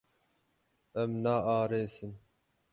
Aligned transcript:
Em 1.01 1.11
naarêsin. 1.23 2.13